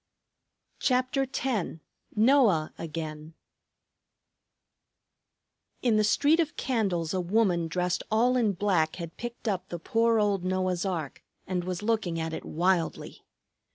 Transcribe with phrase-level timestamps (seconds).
[0.79, 1.77] CHAPTER X
[2.15, 3.35] NOAH AGAIN
[5.83, 9.77] In the street of candles a woman dressed all in black had picked up the
[9.77, 13.23] poor old Noah's ark and was looking at it wildly.